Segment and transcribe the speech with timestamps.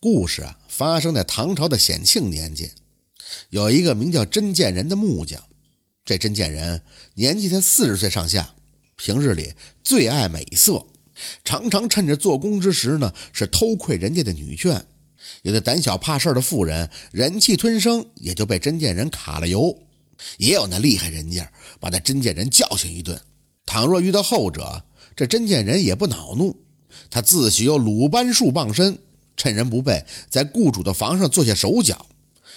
[0.00, 2.70] 故事啊，发生在唐朝的显庆年间，
[3.50, 5.42] 有一个名叫甄建仁的木匠。
[6.04, 6.80] 这甄建仁
[7.14, 8.54] 年纪才四十岁上下，
[8.94, 10.86] 平日里最爱美色，
[11.44, 14.80] 常常趁着做工之时呢，是偷窥人家的女眷。
[15.42, 19.76] 有的胆小怕事的妇人忍气吞声，也就被甄建人卡了油；
[20.36, 23.20] 也有那厉害人家，把那甄建人教训一顿。
[23.66, 24.84] 倘若遇到后者，
[25.16, 26.56] 这甄建人也不恼怒，
[27.10, 28.96] 他自诩有鲁班术傍身。
[29.38, 32.04] 趁人不备，在雇主的房上做下手脚，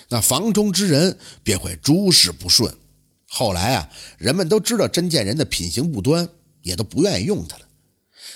[0.10, 2.76] 那房中之人便会诸事不顺。
[3.28, 6.28] 后来啊，人们都知道甄建仁的品行不端，
[6.64, 7.66] 也都不愿意用他了。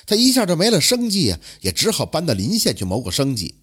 [0.05, 3.55] 他一下就没了生计啊，也只好搬到临县去谋个生计。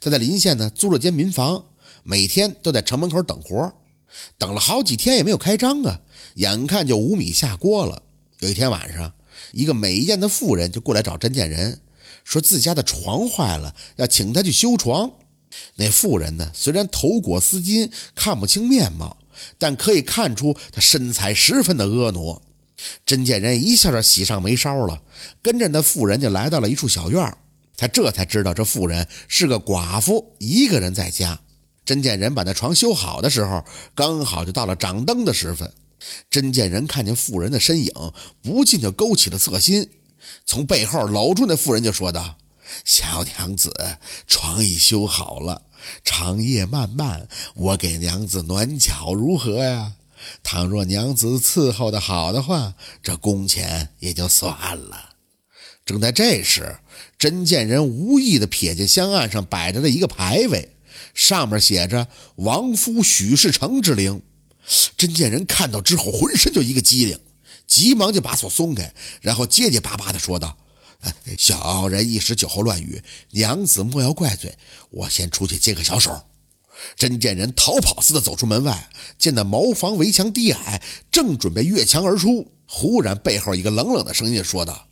[0.00, 1.66] 他在临县呢租了间民房，
[2.02, 3.72] 每天都在城门口等活，
[4.38, 6.00] 等了好几天也没有开张啊，
[6.36, 8.02] 眼看就无米下锅了。
[8.40, 9.12] 有一天晚上，
[9.52, 11.78] 一个美艳的妇人就过来找甄建仁。
[12.24, 15.10] 说自家的床坏了，要请他去修床。
[15.76, 19.16] 那妇人呢，虽然头裹丝巾，看不清面貌，
[19.58, 22.40] 但可以看出她身材十分的婀娜。
[23.04, 25.02] 甄建仁一下就喜上眉梢了，
[25.42, 27.36] 跟着那妇人就来到了一处小院
[27.76, 31.40] 他这才知道这妇人是个寡妇，一个人在家。
[31.84, 35.70] 甄建仁把那床修好的时候，刚好就到了掌灯的时分。
[36.30, 37.92] 甄建仁看见妇人的身影，
[38.40, 39.88] 不禁就勾起了色心。
[40.44, 42.36] 从背后搂住那妇人，就说道
[42.84, 45.62] ：“小娘子，床已修好了，
[46.04, 49.92] 长夜漫漫，我给娘子暖脚如何呀？
[50.42, 55.10] 倘若娘子伺候的好的话，这工钱也就算了。”
[55.84, 56.76] 正在这时，
[57.18, 60.76] 甄建仁无意地瞥见香案上摆着的一个牌位，
[61.12, 62.06] 上面写着
[62.36, 64.22] “亡夫许世成之灵”。
[64.96, 67.18] 甄建仁看到之后，浑身就一个机灵。
[67.72, 68.92] 急忙就把锁松开，
[69.22, 70.58] 然后结结巴巴地说道
[71.38, 74.58] ：“小人一时酒后乱语，娘子莫要怪罪。
[74.90, 76.26] 我先出去接个小手。”
[76.96, 84.88] 甄建仁逃跑似的走出门外，见那茅房围墙低矮，正准备越墙而出，忽然背后一个冷冷的声音说道：“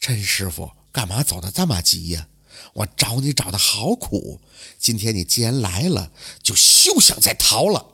[0.00, 2.26] 甄师傅，干嘛走得这么急呀？
[2.72, 4.40] 我找你找的好苦，
[4.78, 6.10] 今天你既然来了，
[6.42, 7.86] 就休想再逃了。”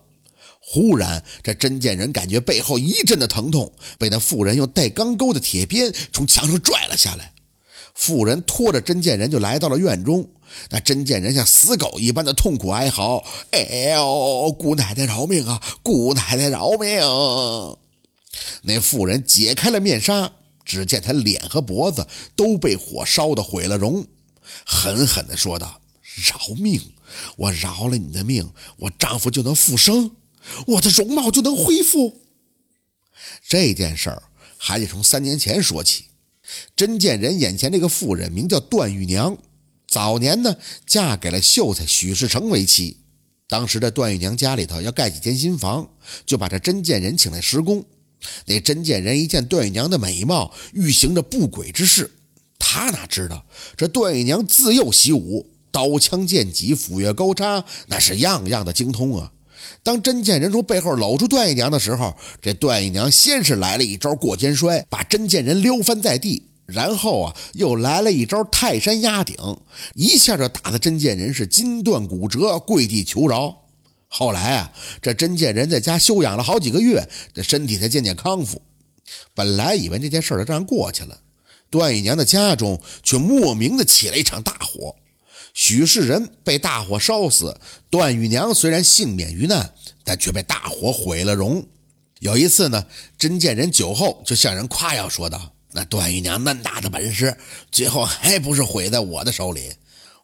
[0.75, 7.33] 忽然，这真见人感觉背后一阵的疼痛，被那妇人用带钢钩的铁鞭从墙上拽了下来。
[7.95, 10.29] 妇人拖着真见人就来到了院中，
[10.71, 15.63] 那真见人像死狗一般的痛苦哀嚎：“哎呦，姑奶奶饶命啊！
[15.85, 16.99] 姑奶奶饶命！”
[18.67, 20.33] 那妇人解开了面纱，
[20.65, 24.05] 只见她脸和脖子都被火烧得毁了容，
[24.67, 26.81] 狠狠地说道：“饶命！
[27.37, 30.11] 我饶了你的命，我丈夫就能复生。”
[30.67, 32.23] 我的容貌就能恢复。
[33.47, 34.23] 这件事儿
[34.57, 36.07] 还得从三年前说起。
[36.77, 39.37] 甄建仁眼前这个妇人名叫段玉娘，
[39.89, 40.57] 早年呢
[40.87, 42.99] 嫁给了秀才许世成为妻。
[43.49, 45.89] 当时的段玉娘家里头要盖几间新房，
[46.27, 47.85] 就把这甄建仁请来施工。
[48.47, 52.11] 那甄建仁一见段玉娘的美貌，欲行着不轨之事。
[52.59, 53.47] 他哪知道
[53.77, 59.33] 这段玉娘自幼习武，刀枪剑戟、斧钺钩叉，那是样样的精通啊。
[59.83, 69.37] 当甄建仁从背后搂住段姨娘的时候，这段姨娘先是来了一招过肩摔，把甄建仁撩翻在地，然后啊，又来了一招泰山压顶，
[69.95, 73.55] 一下就打得甄建仁是筋断骨折，跪地求饶。
[74.09, 74.73] 后来啊，
[75.03, 78.63] 这甄建仁在家休养了好几个月，这身体才渐渐康复。
[79.35, 81.19] 本来以为这件事就这样过去了，
[81.69, 84.95] 段姨娘的家中却莫名的起了一场大火。
[85.55, 89.73] 许世仁被大火烧死，段玉娘虽然幸免于难，
[90.03, 91.65] 但却被大火毁了容。
[92.19, 92.85] 有一次呢，
[93.17, 97.37] 甄建仁酒后就向人夸耀说道：“那段玉娘那么大的本事，
[97.71, 99.73] 最后还不是毁在我的手里？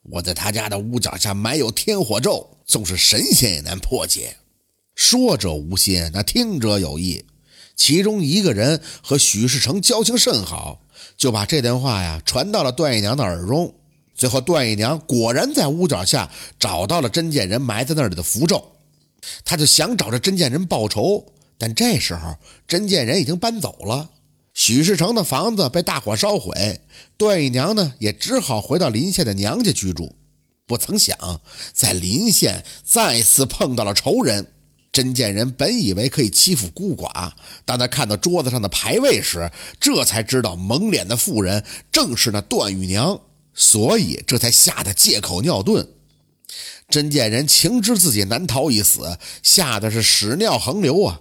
[0.02, 4.36] 我在他家的屋角下埋有天火咒，纵是神仙也难破解。”
[4.96, 7.24] 说者无心，那听者有意。
[7.76, 10.82] 其中一个人和许世成交情甚好，
[11.16, 13.76] 就把这段话呀传到了段玉娘的耳中。
[14.20, 18.72] 最后，段姨娘果然在屋角下找到了甄建仁埋在那里的符咒，
[19.46, 21.24] 她就想找着甄建仁报仇。
[21.56, 22.36] 但这时候，
[22.68, 24.10] 甄建仁已经搬走了，
[24.52, 26.82] 许世成的房子被大火烧毁，
[27.16, 30.14] 段姨娘呢也只好回到临县的娘家居住。
[30.66, 31.40] 不曾想，
[31.72, 34.48] 在临县再次碰到了仇人。
[34.92, 37.32] 甄建仁本以为可以欺负孤寡，
[37.64, 39.50] 当他看到桌子上的牌位时，
[39.80, 43.18] 这才知道蒙脸的妇人正是那段玉娘。
[43.60, 45.86] 所以这才吓得借口尿遁。
[46.88, 51.20] 甄建人情知自己难逃一死，吓得是屎尿横流啊！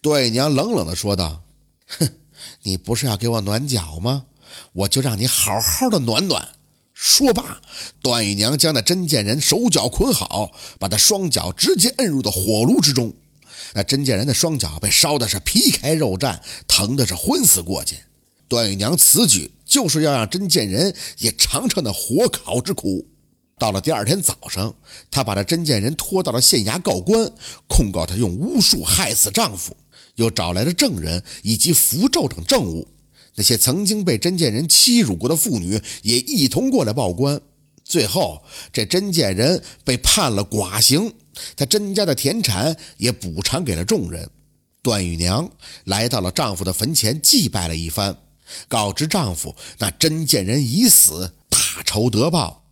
[0.00, 1.42] 段玉娘冷冷地说道
[1.98, 2.08] ：“哼，
[2.62, 4.26] 你不是要给我暖脚吗？
[4.72, 6.50] 我就让你好好的暖暖。”
[6.94, 7.60] 说罢，
[8.00, 13.12] 段玉娘将那甄建人手脚捆好，把他双脚直接摁入到火炉之中。
[13.74, 16.38] 那甄建人的双脚被烧的是皮开肉绽，
[16.68, 17.96] 疼的是昏死过去。
[18.46, 23.08] 段玉娘此举就是要让甄建人也尝尝那火烤之苦。
[23.58, 24.74] 到了第二天早上，
[25.10, 27.32] 她把这甄建人拖到了县衙告官，
[27.66, 29.74] 控告他用巫术害死丈夫，
[30.16, 32.86] 又找来了证人以及符咒等证物。
[33.34, 37.40] 那些曾经被甄建人欺辱过的妇女也一同过来报官。
[37.82, 41.14] 最后，这甄建人被判了寡刑，
[41.56, 44.28] 他甄家的田产也补偿给了众人。
[44.82, 45.50] 段玉娘
[45.84, 48.18] 来到了丈夫的坟前祭拜了一番，
[48.68, 52.64] 告知丈夫那甄建人已死，大仇得报。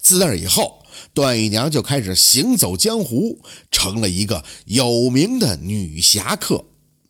[0.00, 0.84] 自那以后，
[1.14, 3.40] 段玉娘就开始行走江湖，
[3.70, 6.64] 成了一个有名的女侠客。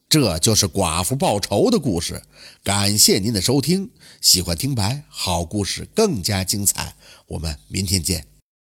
[0.09, 2.23] 这就是寡妇报仇的故事。
[2.63, 3.91] 感谢您的收听，
[4.21, 6.95] 喜欢听白好故事更加精彩，
[7.27, 8.34] 我们明天见。